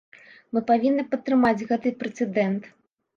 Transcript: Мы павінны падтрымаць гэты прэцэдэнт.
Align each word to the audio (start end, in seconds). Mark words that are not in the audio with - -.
Мы 0.53 0.61
павінны 0.69 1.03
падтрымаць 1.11 1.65
гэты 1.73 1.91
прэцэдэнт. 2.01 2.67